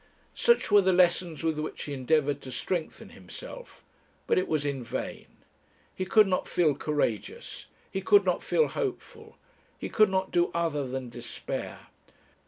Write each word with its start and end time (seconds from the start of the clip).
Such 0.33 0.71
were 0.71 0.81
the 0.81 0.93
lessons 0.93 1.43
with 1.43 1.59
which 1.59 1.83
he 1.83 1.93
endeavoured 1.93 2.41
to 2.41 2.51
strengthen 2.51 3.09
himself, 3.09 3.83
but 4.25 4.39
it 4.39 4.47
was 4.47 4.65
in 4.65 4.83
vain; 4.83 5.27
he 5.93 6.05
could 6.07 6.25
not 6.25 6.47
feel 6.47 6.73
courageous 6.75 7.67
he 7.91 8.01
could 8.01 8.25
not 8.25 8.41
feel 8.41 8.69
hopeful 8.69 9.37
he 9.77 9.89
could 9.89 10.09
not 10.09 10.31
do 10.31 10.49
other 10.55 10.87
than 10.87 11.09
despair. 11.09 11.85